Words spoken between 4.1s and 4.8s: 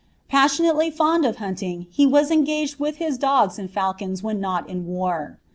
when n<M